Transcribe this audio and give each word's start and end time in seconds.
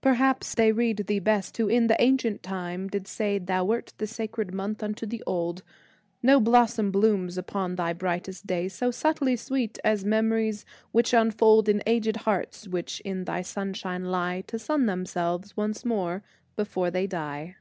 Perhaps 0.00 0.54
they 0.54 0.72
read 0.72 0.96
Thee 1.08 1.18
best 1.18 1.54
who 1.58 1.68
in 1.68 1.88
the 1.88 2.02
ancient 2.02 2.42
time 2.42 2.88
did 2.88 3.06
say 3.06 3.38
Thou 3.38 3.66
wert 3.66 3.92
the 3.98 4.06
sacred 4.06 4.54
month 4.54 4.82
unto 4.82 5.04
the 5.04 5.22
old: 5.26 5.62
No 6.22 6.40
blossom 6.40 6.90
blooms 6.90 7.36
upon 7.36 7.76
thy 7.76 7.92
brightest 7.92 8.46
day 8.46 8.68
So 8.68 8.90
subtly 8.90 9.36
sweet 9.36 9.78
as 9.84 10.02
memories 10.02 10.64
which 10.92 11.12
unfold 11.12 11.68
In 11.68 11.82
aged 11.86 12.16
hearts 12.24 12.66
which 12.66 13.00
in 13.00 13.24
thy 13.24 13.42
sunshine 13.42 14.06
lie, 14.06 14.40
To 14.46 14.58
sun 14.58 14.86
themselves 14.86 15.54
once 15.54 15.84
more 15.84 16.22
before 16.56 16.90
they 16.90 17.06
die. 17.06 17.56